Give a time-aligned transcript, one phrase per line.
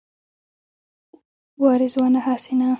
[1.61, 2.67] وا رضوانه هسې نه.